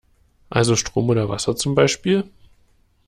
Also 0.49 0.75
Strom 0.75 1.09
oder 1.09 1.29
Wasser 1.29 1.55
zum 1.55 1.75
Beispiel? 1.75 2.27